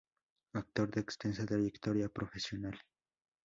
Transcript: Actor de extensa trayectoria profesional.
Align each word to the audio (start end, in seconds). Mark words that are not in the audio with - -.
Actor 0.53 0.89
de 0.89 0.99
extensa 1.01 1.45
trayectoria 1.45 2.09
profesional. 2.09 2.79